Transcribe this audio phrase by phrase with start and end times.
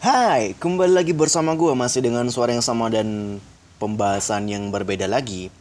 [0.00, 3.36] Hai, kembali lagi bersama gue masih dengan suara yang sama dan
[3.76, 5.52] pembahasan yang berbeda lagi.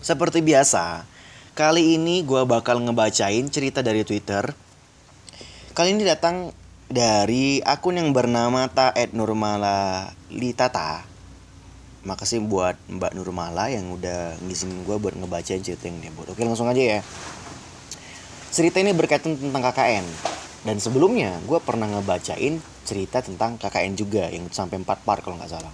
[0.00, 1.04] Seperti biasa,
[1.52, 4.56] kali ini gue bakal ngebacain cerita dari Twitter.
[5.76, 6.56] Kali ini datang
[6.88, 11.04] dari akun yang bernama Taed Nurmala Litata.
[12.08, 16.32] Makasih buat Mbak Nurmala yang udah ngizinin gue buat ngebacain cerita yang dia buat.
[16.32, 17.00] Oke langsung aja ya.
[18.48, 20.08] Cerita ini berkaitan tentang KKN.
[20.64, 25.50] Dan sebelumnya gue pernah ngebacain cerita tentang KKN juga yang sampai 4 part kalau nggak
[25.50, 25.72] salah.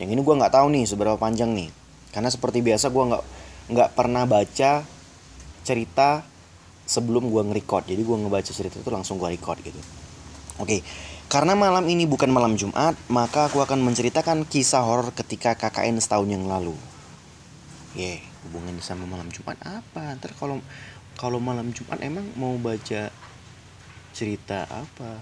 [0.00, 1.68] Yang ini gue nggak tahu nih seberapa panjang nih.
[2.10, 3.24] Karena seperti biasa gue nggak
[3.72, 4.82] nggak pernah baca
[5.62, 6.24] cerita
[6.88, 7.86] sebelum gue nge-record.
[7.86, 9.78] Jadi gue ngebaca cerita itu langsung gue record gitu.
[10.60, 10.84] Oke,
[11.32, 16.28] karena malam ini bukan malam Jumat, maka aku akan menceritakan kisah horor ketika KKN setahun
[16.28, 16.76] yang lalu.
[17.96, 20.16] Ye, yeah, hubungannya sama malam Jumat apa?
[20.20, 20.60] Ntar kalau
[21.16, 23.08] kalau malam Jumat emang mau baca
[24.12, 25.20] cerita apa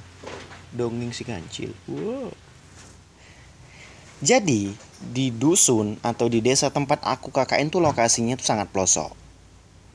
[0.75, 1.75] dongeng si kancil.
[1.91, 2.31] Wow.
[4.21, 4.69] Jadi
[5.01, 9.17] di dusun atau di desa tempat aku KKN tuh lokasinya tuh sangat pelosok.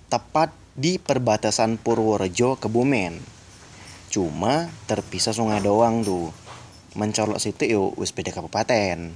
[0.09, 3.21] Tepat di perbatasan Purworejo Kebumen.
[4.09, 6.33] Cuma terpisah sungai doang tuh.
[6.97, 9.13] Mencolok situ yuk wis beda kabupaten.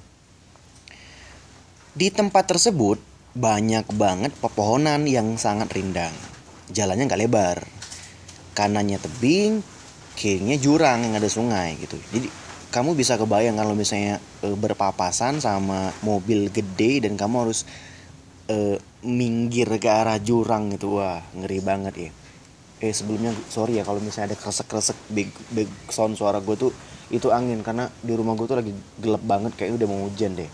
[1.97, 3.01] Di tempat tersebut
[3.33, 6.13] banyak banget pepohonan yang sangat rindang.
[6.69, 7.57] Jalannya nggak lebar.
[8.53, 9.65] Kanannya tebing
[10.19, 11.95] kirinya jurang yang ada sungai gitu.
[12.11, 12.27] Jadi
[12.75, 17.63] kamu bisa kebayang kalau misalnya e, berpapasan sama mobil gede dan kamu harus
[18.51, 20.99] e, minggir ke arah jurang gitu.
[20.99, 22.11] Wah ngeri banget ya.
[22.83, 26.75] Eh sebelumnya sorry ya kalau misalnya ada kresek kresek big big sound suara gue tuh
[27.07, 27.63] itu angin.
[27.63, 30.51] Karena di rumah gue tuh lagi gelap banget kayaknya udah mau hujan deh.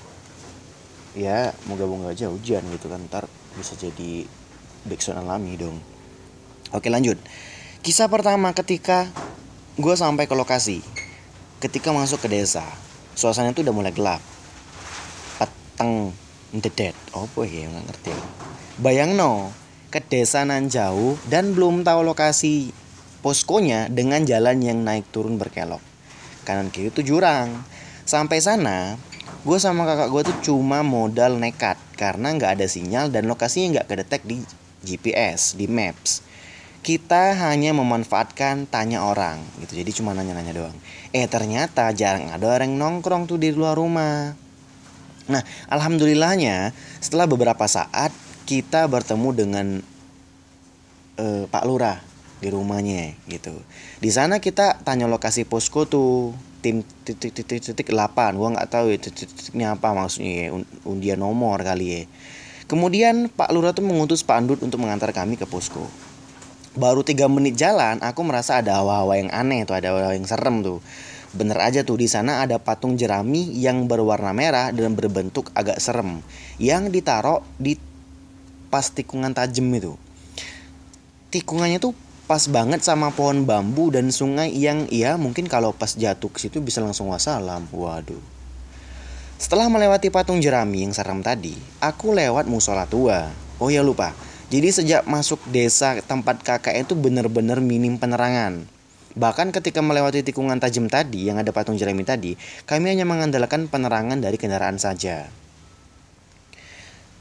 [1.18, 3.02] Ya moga-moga aja hujan gitu kan.
[3.10, 3.26] Ntar
[3.58, 4.30] bisa jadi
[4.86, 5.82] backsound alami dong.
[6.70, 7.18] Oke lanjut.
[7.82, 9.10] Kisah pertama ketika
[9.76, 10.80] gue sampai ke lokasi.
[11.60, 12.64] Ketika masuk ke desa
[13.12, 14.24] suasana itu udah mulai gelap.
[15.36, 16.16] Peteng
[16.56, 17.68] dedet oh boy ya?
[17.68, 18.12] Nggak ngerti
[18.80, 19.52] bayang no
[19.92, 22.72] ke desa nan jauh dan belum tahu lokasi
[23.20, 25.84] poskonya dengan jalan yang naik turun berkelok.
[26.48, 27.52] Kanan kiri itu jurang.
[28.08, 28.96] Sampai sana
[29.44, 33.88] gue sama kakak gue tuh cuma modal nekat karena nggak ada sinyal dan lokasinya nggak
[33.92, 34.40] kedetek di
[34.88, 36.35] GPS di Maps
[36.86, 39.82] kita hanya memanfaatkan tanya orang gitu.
[39.82, 40.78] Jadi cuma nanya-nanya doang.
[41.10, 44.38] Eh ternyata jarang ada orang nongkrong tuh di luar rumah.
[45.26, 48.14] Nah alhamdulillahnya setelah beberapa saat
[48.46, 49.68] kita bertemu dengan
[51.18, 51.98] uh, Pak Lurah
[52.38, 53.58] di rumahnya gitu.
[53.98, 58.38] Di sana kita tanya lokasi posko tuh tim titik titik titik delapan.
[58.38, 60.48] Gua nggak tahu ya titik titiknya apa maksudnya ya
[60.86, 62.02] undian nomor kali ya.
[62.70, 66.05] Kemudian Pak Lurah tuh mengutus Pak Andut untuk mengantar kami ke posko
[66.76, 70.60] baru tiga menit jalan aku merasa ada hawa-hawa yang aneh tuh ada hawa yang serem
[70.60, 70.84] tuh.
[71.36, 76.24] Bener aja tuh di sana ada patung jerami yang berwarna merah dan berbentuk agak serem
[76.60, 77.76] yang ditaruh di
[78.72, 80.00] pas tikungan tajam itu.
[81.32, 81.92] Tikungannya tuh
[82.28, 86.64] pas banget sama pohon bambu dan sungai yang ya mungkin kalau pas jatuh ke situ
[86.64, 87.68] bisa langsung wassalam.
[87.72, 88.20] Waduh.
[89.36, 93.28] Setelah melewati patung jerami yang serem tadi aku lewat musola tua.
[93.60, 98.70] Oh ya lupa jadi sejak masuk desa tempat KKN itu benar-benar minim penerangan.
[99.18, 102.38] Bahkan ketika melewati tikungan tajam tadi yang ada patung jerami tadi,
[102.70, 105.26] kami hanya mengandalkan penerangan dari kendaraan saja.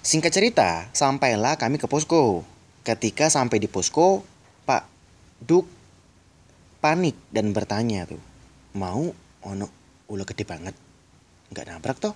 [0.05, 2.45] Singkat cerita, sampailah kami ke posko.
[2.85, 4.21] Ketika sampai di posko,
[4.69, 4.85] Pak
[5.41, 5.65] Duk
[6.85, 8.21] panik dan bertanya tuh,
[8.77, 9.09] mau
[9.41, 9.67] ono
[10.13, 10.77] ulo gede banget,
[11.49, 12.13] nggak nabrak toh?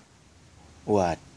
[0.84, 1.27] Waduh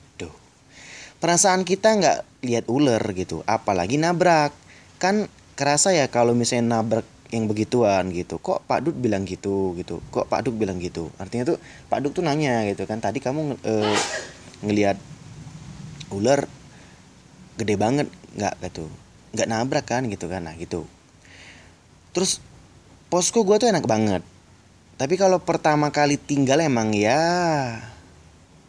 [1.21, 4.51] perasaan kita nggak lihat ular gitu apalagi nabrak.
[4.97, 10.03] Kan kerasa ya kalau misalnya nabrak yang begituan gitu kok Pak Duk bilang gitu gitu.
[10.11, 11.13] Kok Pak Duk bilang gitu?
[11.15, 13.73] Artinya tuh Pak Duk tuh nanya gitu kan tadi kamu e,
[14.67, 14.99] ngelihat
[16.11, 16.43] ular
[17.55, 18.55] gede banget nggak?
[18.67, 18.85] Gitu.
[19.31, 20.03] Nggak nabrak kan?
[20.11, 20.43] Gitu kan.
[20.43, 20.83] Nah gitu.
[22.11, 22.43] Terus
[23.07, 24.23] posko gue tuh enak banget.
[24.99, 27.17] Tapi kalau pertama kali tinggal emang ya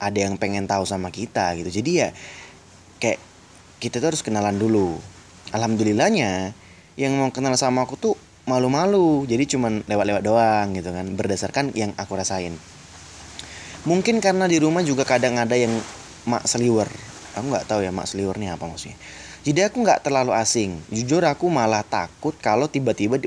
[0.03, 1.83] ada yang pengen tahu sama kita gitu.
[1.83, 2.09] Jadi ya
[3.03, 3.19] kayak
[3.83, 4.95] kita tuh harus kenalan dulu.
[5.51, 6.55] Alhamdulillahnya
[6.95, 8.15] yang mau kenal sama aku tuh
[8.47, 9.27] malu-malu.
[9.27, 12.55] Jadi cuman lewat-lewat doang gitu kan berdasarkan yang aku rasain.
[13.83, 15.75] Mungkin karena di rumah juga kadang ada yang
[16.31, 16.87] mak seliwer.
[17.35, 18.95] Aku nggak tahu ya mak seliwernya apa maksudnya.
[19.43, 20.79] Jadi aku nggak terlalu asing.
[20.95, 23.19] Jujur aku malah takut kalau tiba-tiba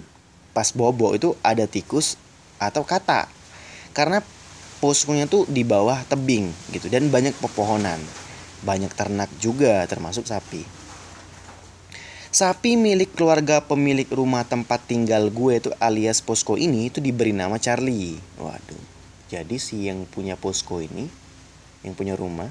[0.55, 2.15] pas bobo itu ada tikus
[2.55, 3.27] atau kata.
[3.91, 4.23] Karena
[4.79, 7.99] poskonya tuh di bawah tebing gitu dan banyak pepohonan
[8.65, 10.65] banyak ternak juga termasuk sapi.
[12.35, 17.55] Sapi milik keluarga pemilik rumah tempat tinggal gue itu alias posko ini itu diberi nama
[17.55, 18.19] Charlie.
[18.35, 18.97] Waduh.
[19.25, 21.09] jadi si yang punya posko ini
[21.81, 22.49] yang punya rumah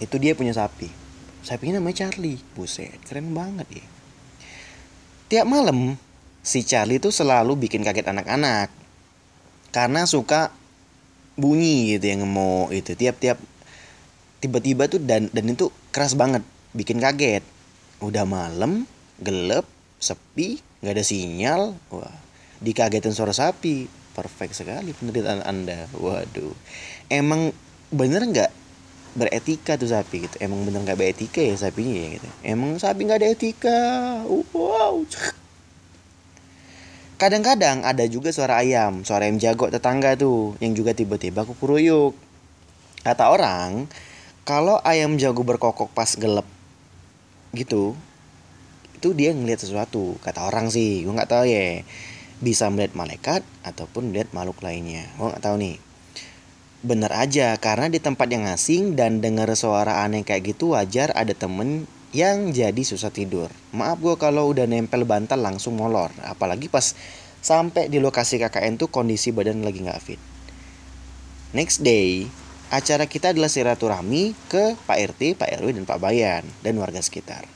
[0.00, 0.88] itu dia punya sapi
[1.44, 3.86] sapinya namanya Charlie buset keren banget ya
[5.28, 5.96] tiap malam
[6.40, 8.72] si Charlie tuh selalu bikin kaget anak-anak
[9.72, 10.52] karena suka
[11.36, 13.36] bunyi gitu yang mau itu tiap-tiap
[14.44, 16.44] tiba-tiba tuh dan dan itu keras banget.
[16.76, 17.40] Bikin kaget.
[18.04, 18.84] Udah malam
[19.16, 19.64] gelap
[19.96, 21.72] sepi nggak ada sinyal.
[21.88, 22.24] Wah
[22.60, 23.88] dikagetin suara sapi.
[24.14, 25.88] Perfect sekali penelitian anda.
[25.96, 26.52] Waduh.
[27.08, 27.50] Emang
[27.88, 28.52] bener nggak
[29.16, 30.36] beretika tuh sapi gitu?
[30.38, 32.28] Emang bener nggak beretika ya sapinya ya gitu?
[32.44, 33.80] Emang sapi nggak ada etika?
[34.28, 35.02] Wow.
[37.18, 42.14] Kadang-kadang ada juga suara ayam suara ayam jago tetangga tuh yang juga tiba-tiba kukuruyuk
[43.06, 43.86] kata orang
[44.44, 46.44] kalau ayam jago berkokok pas gelap
[47.56, 47.96] gitu
[49.00, 51.80] itu dia ngeliat sesuatu kata orang sih gue nggak tahu ya.
[52.44, 55.76] Bisa melihat malaikat ataupun melihat makhluk lainnya gue nggak tahu nih.
[56.84, 61.32] Bener aja karena di tempat yang asing dan dengar suara aneh kayak gitu wajar ada
[61.32, 63.48] temen yang jadi susah tidur.
[63.72, 66.92] Maaf gue kalau udah nempel bantal langsung molor apalagi pas
[67.40, 70.20] sampai di lokasi KKN tuh kondisi badan lagi nggak fit.
[71.56, 72.28] Next day
[72.74, 77.46] acara kita adalah silaturahmi ke Pak RT, Pak RW, dan Pak Bayan, dan warga sekitar.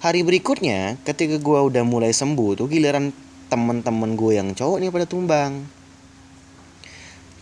[0.00, 3.12] Hari berikutnya, ketika gue udah mulai sembuh tuh giliran
[3.52, 5.52] temen-temen gue yang cowok nih pada tumbang.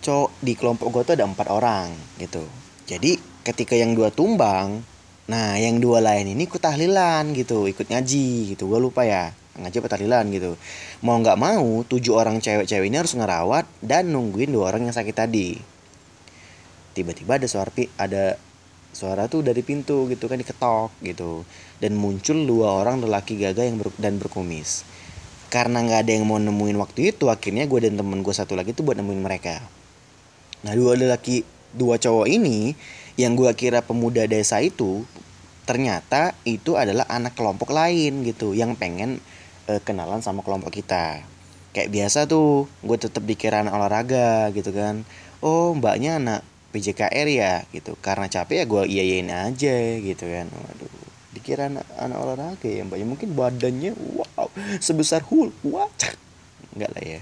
[0.02, 2.42] Cowok di kelompok gue tuh ada empat orang gitu.
[2.90, 4.82] Jadi ketika yang dua tumbang,
[5.30, 8.66] nah yang dua lain ini ikut tahlilan gitu, ikut ngaji gitu.
[8.66, 9.30] Gue lupa ya
[9.60, 10.58] ngaji apa tahlilan gitu.
[11.06, 15.14] Mau nggak mau, tujuh orang cewek-cewek ini harus ngerawat dan nungguin dua orang yang sakit
[15.14, 15.75] tadi
[16.96, 17.68] tiba-tiba ada suara
[18.00, 18.40] ada
[18.96, 21.44] suara tuh dari pintu gitu kan diketok gitu.
[21.76, 24.88] Dan muncul dua orang lelaki gagah yang ber, dan berkumis.
[25.52, 28.72] Karena nggak ada yang mau nemuin waktu itu akhirnya gue dan temen gue satu lagi
[28.72, 29.60] tuh buat nemuin mereka.
[30.64, 31.44] Nah dua lelaki
[31.76, 32.72] dua cowok ini
[33.20, 35.04] yang gue kira pemuda desa itu
[35.68, 39.20] ternyata itu adalah anak kelompok lain gitu yang pengen
[39.68, 41.20] uh, kenalan sama kelompok kita.
[41.76, 45.04] Kayak biasa tuh gue tetap anak olahraga gitu kan.
[45.44, 46.40] Oh mbaknya anak
[46.74, 50.92] PJKR ya gitu karena capek ya gue iyain aja gitu kan waduh
[51.36, 54.48] dikira anak, anak olahraga ya mbak ya mungkin badannya wow
[54.80, 55.88] sebesar Hulk wah
[56.74, 57.20] enggak lah ya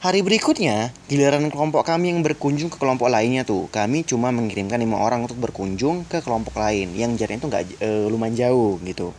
[0.00, 3.68] Hari berikutnya, giliran kelompok kami yang berkunjung ke kelompok lainnya tuh.
[3.68, 8.08] Kami cuma mengirimkan lima orang untuk berkunjung ke kelompok lain yang jaraknya tuh nggak e,
[8.08, 9.12] lumayan jauh gitu.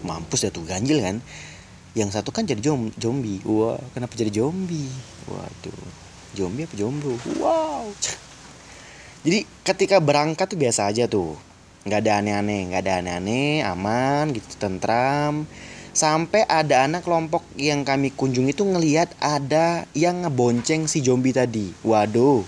[0.00, 1.20] Mampus ya tuh ganjil kan.
[1.92, 2.64] Yang satu kan jadi
[2.96, 3.44] zombie.
[3.44, 4.88] Wah, kenapa jadi zombie?
[5.28, 6.05] Waduh
[6.36, 7.88] zombie apa jomblo wow.
[9.26, 11.34] Jadi ketika berangkat tuh biasa aja tuh.
[11.82, 15.50] Nggak ada aneh-aneh nggak ada aneh-aneh aman gitu tentram.
[15.90, 21.74] Sampai ada anak kelompok yang kami kunjungi tuh ngelihat ada yang ngebonceng si zombie tadi.
[21.82, 22.46] Waduh.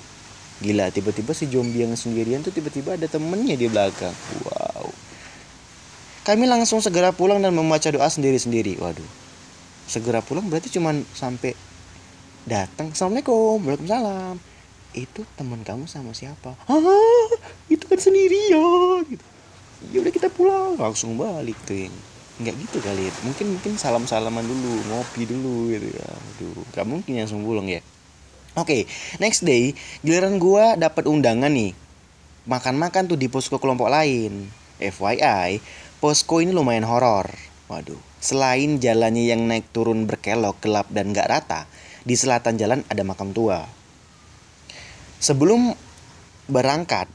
[0.63, 4.15] Gila tiba-tiba si zombie yang sendirian tuh tiba-tiba ada temennya di belakang.
[4.47, 4.95] Wow.
[6.23, 8.79] Kami langsung segera pulang dan membaca doa sendiri-sendiri.
[8.79, 9.11] Waduh.
[9.91, 11.59] Segera pulang berarti cuman sampai
[12.49, 14.41] datang assalamualaikum waalaikumsalam.
[14.97, 16.57] Itu teman kamu sama siapa?
[16.65, 17.29] Ah
[17.69, 19.25] itu kan sendirian gitu.
[19.93, 21.93] Ya udah kita pulang langsung balik tuh
[22.41, 23.13] nggak gitu kali ya.
[23.23, 26.09] Mungkin mungkin salam salaman dulu ngopi dulu gitu ya.
[26.09, 27.85] Aduh gak mungkin langsung pulang ya.
[28.57, 28.83] Oke okay,
[29.21, 31.77] next day giliran gua dapat undangan nih.
[32.49, 34.49] Makan-makan tuh di posko kelompok lain.
[34.81, 35.61] FYI
[36.01, 37.29] posko ini lumayan horor.
[37.69, 41.71] Waduh selain jalannya yang naik turun berkelok gelap dan gak rata
[42.09, 43.69] di selatan jalan ada makam tua.
[45.21, 45.77] Sebelum
[46.49, 47.13] berangkat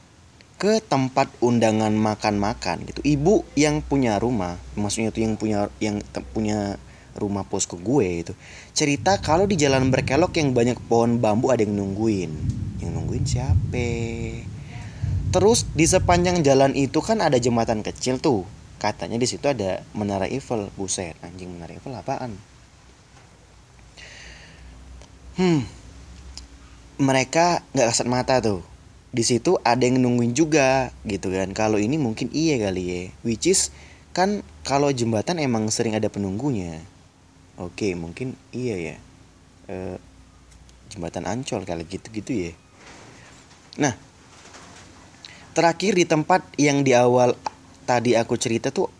[0.54, 5.98] ke tempat undangan makan-makan gitu, ibu yang punya rumah, maksudnya itu yang punya yang
[6.30, 6.78] punya
[7.18, 8.34] rumah posko gue itu
[8.74, 12.30] cerita kalau di jalan berkelok yang banyak pohon bambu ada yang nungguin.
[12.78, 13.86] Yang nungguin siapa?
[15.34, 18.46] Terus di sepanjang jalan itu kan ada jembatan kecil tuh.
[18.78, 20.70] Katanya di situ ada menara Eiffel.
[20.78, 22.53] Buset, anjing menara Eiffel apaan?
[25.40, 25.60] Hmm.
[27.02, 28.62] Mereka nggak kasat mata tuh.
[29.14, 31.54] Di situ ada yang nungguin juga gitu kan.
[31.54, 33.00] Kalau ini mungkin iya kali ya.
[33.22, 33.70] Which is
[34.14, 36.82] kan kalau jembatan emang sering ada penunggunya.
[37.58, 38.96] Oke mungkin iya ya.
[39.70, 39.76] E,
[40.90, 42.52] jembatan ancol kali gitu gitu ya.
[43.78, 43.94] Nah
[45.54, 47.38] terakhir di tempat yang di awal
[47.86, 48.90] tadi aku cerita tuh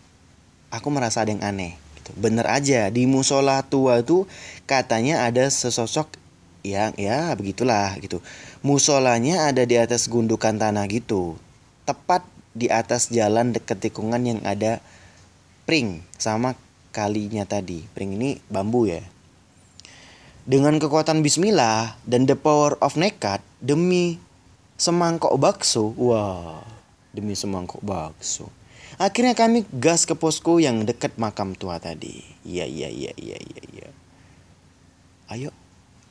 [0.71, 2.15] aku merasa ada yang aneh gitu.
[2.15, 4.27] Bener aja di musola tua tuh
[4.63, 6.24] katanya ada sesosok
[6.65, 8.25] yang ya begitulah gitu.
[8.65, 11.37] Musolanya ada di atas gundukan tanah gitu.
[11.85, 12.25] Tepat
[12.57, 14.81] di atas jalan dekat tikungan yang ada
[15.69, 16.57] pring sama
[16.89, 17.85] kalinya tadi.
[17.93, 19.05] Pring ini bambu ya.
[20.45, 24.21] dengan kekuatan bismillah dan the power of nekat demi
[24.77, 25.91] semangkok bakso.
[25.97, 26.61] Wah,
[27.11, 28.53] demi semangkok bakso.
[28.95, 32.23] Akhirnya kami gas ke posko yang dekat makam tua tadi.
[32.47, 33.87] Iya, iya, iya, iya, iya, iya.
[35.27, 35.49] Ayo,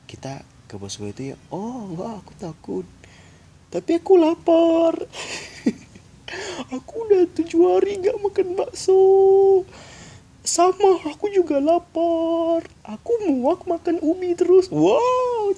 [0.05, 1.37] kita ke posko itu ya.
[1.49, 2.85] Oh, enggak, aku takut.
[3.73, 4.95] Tapi aku lapar.
[6.75, 9.01] aku udah tujuh hari gak makan bakso.
[10.45, 12.65] Sama, aku juga lapar.
[12.85, 14.69] Aku muak makan ubi terus.
[14.69, 15.51] Wow.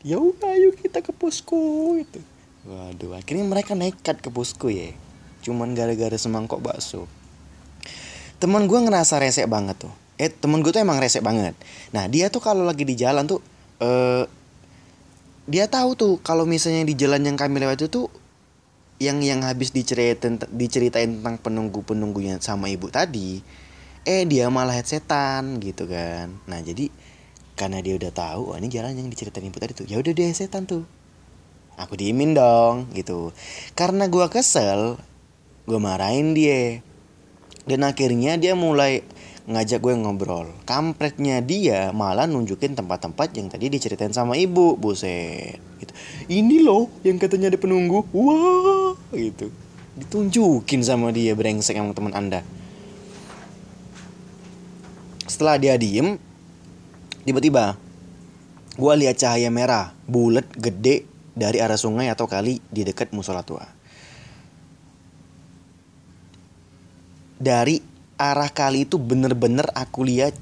[0.00, 1.58] Ya udah, ayo kita ke posko
[1.98, 2.22] itu.
[2.64, 4.94] Waduh, akhirnya mereka nekat ke posko ya.
[5.44, 7.04] Cuman gara-gara semangkok bakso.
[8.40, 9.92] Temen gue ngerasa resek banget tuh.
[10.20, 11.56] Eh, temen gue tuh emang resek banget.
[11.96, 13.40] Nah, dia tuh kalau lagi di jalan tuh
[13.80, 14.28] eh
[15.48, 18.06] dia tahu tuh kalau misalnya di jalan yang kami lewat itu tuh
[19.00, 23.40] yang yang habis diceritain diceritain tentang penunggu penunggunya sama ibu tadi
[24.04, 26.36] eh dia malah headsetan gitu kan.
[26.44, 26.92] Nah jadi
[27.56, 29.88] karena dia udah tahu oh ini jalan yang diceritain ibu tadi tuh.
[29.88, 30.84] Ya udah dia headsetan tuh.
[31.80, 33.32] Aku diemin dong gitu.
[33.72, 35.00] Karena gua kesel
[35.64, 36.84] gua marahin dia.
[37.64, 39.04] Dan akhirnya dia mulai
[39.48, 40.50] ngajak gue ngobrol.
[40.68, 45.60] Kampretnya dia malah nunjukin tempat-tempat yang tadi diceritain sama ibu, buset.
[45.80, 45.92] Gitu.
[46.28, 48.04] Ini loh yang katanya ada penunggu.
[48.12, 49.48] Wah, gitu.
[49.96, 52.44] Ditunjukin sama dia brengsek sama teman Anda.
[55.30, 56.18] Setelah dia diem,
[57.22, 57.78] tiba-tiba
[58.74, 61.06] gue lihat cahaya merah, bulat, gede
[61.36, 63.64] dari arah sungai atau kali di dekat musola tua.
[67.40, 67.89] Dari
[68.20, 70.36] arah kali itu bener-bener aku lihat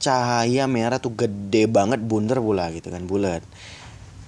[0.00, 3.44] cahaya merah tuh gede banget bundar pula gitu kan bulat.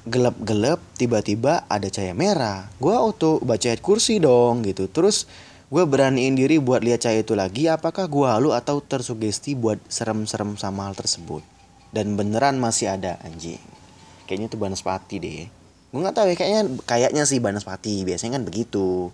[0.04, 2.68] Gelap-gelap tiba-tiba ada cahaya merah.
[2.76, 4.84] Gue auto baca ayat kursi dong gitu.
[4.92, 5.24] Terus
[5.72, 10.60] gue beraniin diri buat lihat cahaya itu lagi apakah gue halu atau tersugesti buat serem-serem
[10.60, 11.40] sama hal tersebut.
[11.96, 13.58] Dan beneran masih ada anjing.
[14.28, 15.48] Kayaknya tuh Banaspati deh.
[15.90, 18.04] Gue nggak tahu ya kayaknya kayaknya sih Banaspati.
[18.04, 19.08] Biasanya kan begitu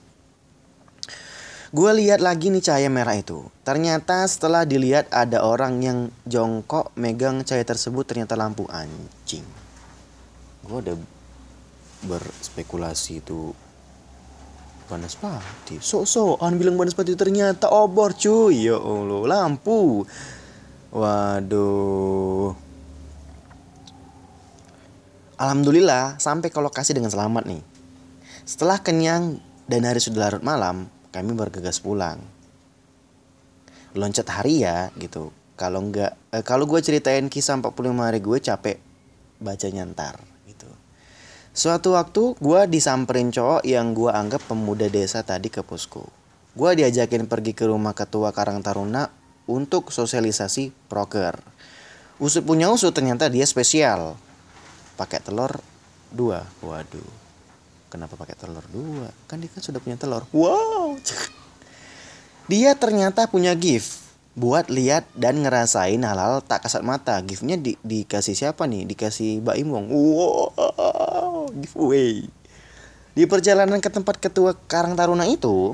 [1.75, 3.42] Gue lihat lagi nih cahaya merah itu.
[3.66, 9.42] Ternyata setelah dilihat ada orang yang jongkok megang cahaya tersebut ternyata lampu anjing.
[10.62, 10.96] Gue udah
[12.06, 13.50] berspekulasi itu
[14.87, 15.82] Banaspati.
[15.82, 18.70] So-soan bilang Banaspati ternyata obor cuy.
[18.70, 20.06] Ya Allah, lampu.
[20.94, 22.54] Waduh.
[25.37, 27.62] Alhamdulillah sampai ke lokasi dengan selamat nih.
[28.46, 32.20] Setelah kenyang dan hari sudah larut malam, kami bergegas pulang.
[33.96, 35.32] Loncat hari ya gitu.
[35.56, 38.76] Kalau nggak eh, kalau gue ceritain kisah 45 hari gue capek
[39.40, 40.68] baca nyantar gitu.
[41.56, 46.04] Suatu waktu gue disamperin cowok yang gue anggap pemuda desa tadi ke posko.
[46.52, 49.08] Gue diajakin pergi ke rumah ketua Karang Taruna
[49.49, 51.40] untuk sosialisasi proker.
[52.20, 54.20] Usut punya usut ternyata dia spesial.
[55.00, 55.56] Pakai telur
[56.12, 56.44] dua.
[56.61, 57.25] Waduh
[57.88, 59.11] kenapa pakai telur dua?
[59.31, 60.26] Kan dia kan sudah punya telur.
[60.31, 60.99] Wow.
[62.47, 67.19] Dia ternyata punya gift buat lihat dan ngerasain hal-hal tak kasat mata.
[67.25, 68.87] Giftnya di, dikasih siapa nih?
[68.87, 69.87] Dikasih Mbak Imong.
[69.90, 71.50] Wow.
[71.57, 72.28] Giveaway.
[73.16, 75.73] Di perjalanan ke tempat ketua Karang Taruna itu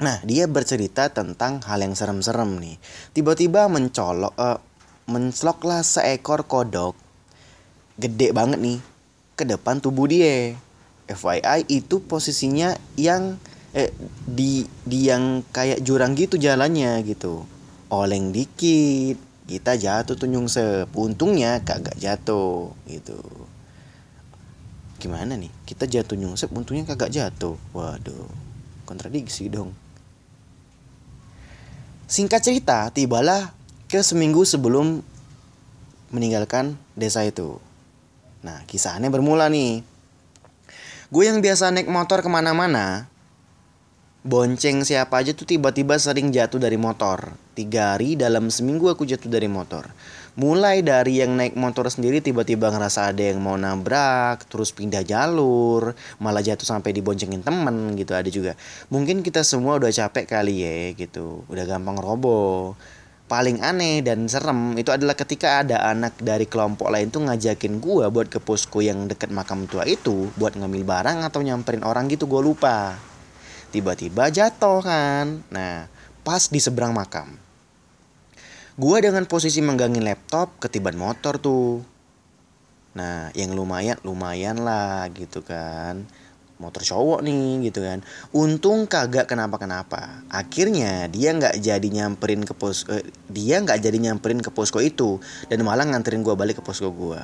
[0.00, 2.76] nah dia bercerita tentang hal yang serem-serem nih.
[3.12, 4.56] Tiba-tiba mencolok uh,
[5.04, 6.96] menceloklah seekor kodok
[8.00, 8.78] gede banget nih
[9.36, 10.56] ke depan tubuh dia
[11.10, 13.36] FYI itu posisinya yang
[13.74, 13.90] eh,
[14.26, 17.42] di di yang kayak jurang gitu jalannya gitu.
[17.90, 19.18] Oleng dikit
[19.50, 23.18] kita jatuh tuh nyungsep untungnya kagak jatuh gitu.
[25.02, 25.50] Gimana nih?
[25.66, 27.58] Kita jatuh nyungsep untungnya kagak jatuh.
[27.74, 28.50] Waduh
[28.90, 29.70] kontradiksi dong.
[32.10, 33.54] Singkat cerita tibalah
[33.86, 34.98] ke seminggu sebelum
[36.10, 37.62] meninggalkan desa itu.
[38.42, 39.86] Nah kisahnya bermula nih
[41.10, 43.10] gue yang biasa naik motor ke mana-mana
[44.20, 47.32] bonceng siapa aja tuh tiba-tiba sering jatuh dari motor.
[47.56, 49.88] Tiga hari dalam seminggu aku jatuh dari motor.
[50.36, 55.96] Mulai dari yang naik motor sendiri tiba-tiba ngerasa ada yang mau nabrak terus pindah jalur
[56.20, 58.60] malah jatuh sampai diboncengin temen gitu ada juga.
[58.92, 61.42] Mungkin kita semua udah capek kali ya gitu.
[61.48, 62.76] Udah gampang roboh
[63.30, 68.10] paling aneh dan serem itu adalah ketika ada anak dari kelompok lain tuh ngajakin gue
[68.10, 72.26] buat ke posko yang deket makam tua itu buat ngambil barang atau nyamperin orang gitu
[72.26, 72.98] gue lupa.
[73.70, 75.46] Tiba-tiba jatuh kan.
[75.54, 75.86] Nah
[76.26, 77.38] pas di seberang makam
[78.80, 81.86] gue dengan posisi menggangin laptop ketiban motor tuh.
[82.98, 86.10] Nah yang lumayan lumayan lah gitu kan
[86.60, 88.04] motor cowok nih gitu kan.
[88.36, 93.02] Untung kagak kenapa kenapa akhirnya dia nggak jadi nyamperin ke pos eh,
[93.32, 95.16] dia nggak jadi nyamperin ke posko itu.
[95.48, 97.20] Dan malah nganterin gue balik ke posko gue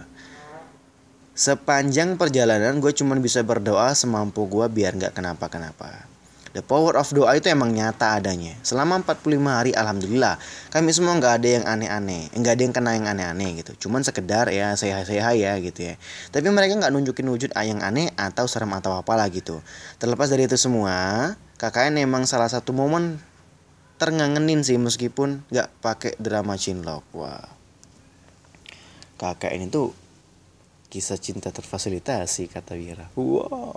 [1.36, 6.08] sepanjang perjalanan gue cuma bisa berdoa semampu gue biar nggak kenapa kenapa
[6.56, 8.56] The power of doa itu emang nyata adanya.
[8.64, 10.40] Selama 45 hari alhamdulillah
[10.72, 13.76] kami semua nggak ada yang aneh-aneh, nggak ada yang kena yang aneh-aneh gitu.
[13.84, 16.00] Cuman sekedar ya sehat-sehat ya gitu ya.
[16.32, 19.60] Tapi mereka nggak nunjukin wujud yang aneh atau serem atau apalah gitu.
[20.00, 23.20] Terlepas dari itu semua, KKN emang salah satu momen
[24.00, 27.04] terngangenin sih meskipun nggak pakai drama cinlok.
[27.12, 27.52] Wah.
[29.20, 29.92] KKN itu
[30.88, 33.12] kisah cinta terfasilitasi kata Wira.
[33.12, 33.76] Wow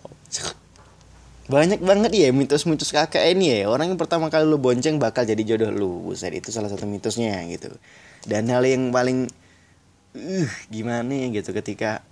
[1.50, 3.74] banyak banget ya mitos-mitos kakak ini ya.
[3.74, 5.92] Orang yang pertama kali lu bonceng bakal jadi jodoh lu.
[6.06, 7.74] Buset itu salah satu mitosnya gitu.
[8.30, 9.26] Dan hal yang paling
[10.14, 11.50] uh, gimana ya gitu.
[11.50, 12.06] Ketika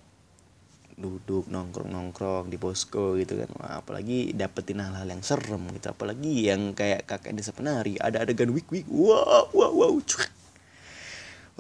[0.98, 3.50] duduk nongkrong nongkrong di posko gitu kan.
[3.62, 5.94] Wah, apalagi dapetin hal-hal yang serem gitu.
[5.94, 9.94] Apalagi yang kayak kakak desa penari ada adegan wik wik wow wow wow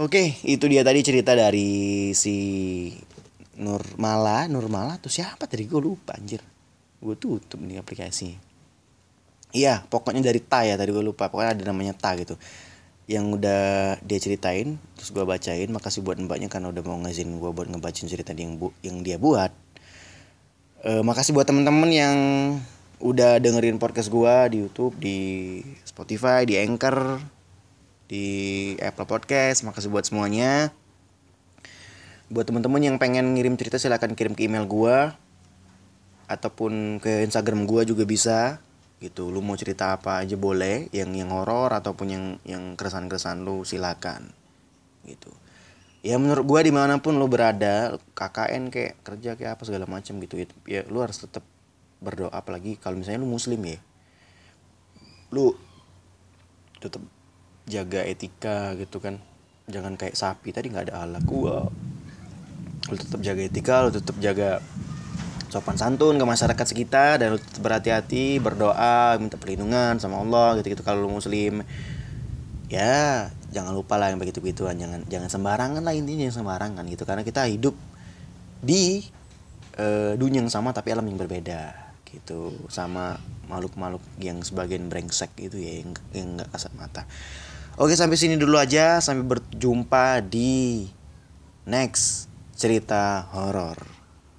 [0.01, 2.35] oke itu dia tadi cerita dari si
[3.61, 4.49] Nurmala.
[4.49, 5.69] Nurmala tuh siapa tadi?
[5.69, 6.56] Gue lupa anjir
[7.01, 8.37] gue tutup nih aplikasi.
[9.55, 11.29] Iya pokoknya dari Ta ya tadi gue lupa.
[11.31, 12.35] Pokoknya ada namanya Ta gitu.
[13.07, 13.63] Yang udah
[14.03, 18.09] dia ceritain terus gue bacain makasih buat mbaknya karena udah mau ngazin gue buat ngebacain
[18.09, 19.53] cerita yang bu yang dia buat.
[20.83, 22.17] E, makasih buat temen-temen yang
[22.97, 25.19] udah dengerin podcast gue di YouTube di
[25.85, 27.21] Spotify di Anchor
[28.11, 28.25] di
[28.83, 29.63] Apple Podcast.
[29.63, 30.75] Makasih buat semuanya.
[32.27, 35.26] Buat temen-temen yang pengen ngirim cerita silahkan kirim ke email gue
[36.27, 38.59] ataupun ke Instagram gua juga bisa
[38.99, 39.31] gitu.
[39.31, 44.29] Lu mau cerita apa aja boleh yang yang horor ataupun yang yang keresahan-keresahan lu silakan
[45.07, 45.31] gitu.
[46.03, 50.19] Ya menurut gua di mana pun lu berada KKN kayak kerja kayak apa segala macam
[50.21, 50.35] gitu
[50.67, 51.41] ya, lu harus tetap
[52.03, 52.29] berdoa.
[52.29, 53.79] Apalagi kalau misalnya lu muslim ya
[55.27, 55.51] lu
[56.79, 57.03] tetap
[57.67, 59.19] jaga etika gitu kan.
[59.67, 61.67] Jangan kayak sapi tadi nggak ada Allah gua.
[62.87, 64.63] Lu tetap jaga etika lu tetap jaga
[65.47, 71.07] sopan santun ke masyarakat sekitar dan berhati-hati berdoa minta perlindungan sama Allah gitu gitu kalau
[71.07, 71.63] lu muslim
[72.67, 77.03] ya jangan lupa lah yang begitu begituan jangan jangan sembarangan lah intinya yang sembarangan gitu.
[77.07, 77.75] Karena kita hidup
[78.59, 79.07] di
[79.79, 81.73] uh, dunia yang sama tapi alam yang berbeda
[82.11, 82.51] gitu.
[82.67, 83.15] Sama
[83.47, 87.07] makhluk-makhluk yang sebagian brengsek gitu ya yang yang nggak kasat mata.
[87.79, 88.99] Oke sampai sini dulu aja.
[88.99, 90.91] Sampai berjumpa di
[91.63, 93.96] next cerita horor